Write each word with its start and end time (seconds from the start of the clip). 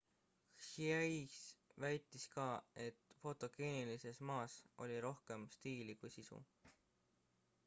hsieh 0.67 1.35
väitis 1.83 2.25
ka 2.37 2.47
et 2.85 3.05
fotogeenilises 3.21 4.23
ma's 4.31 4.57
oli 4.87 4.97
rohkem 5.09 5.49
stiili 5.59 5.99
kui 6.01 6.15
sisu 6.17 6.45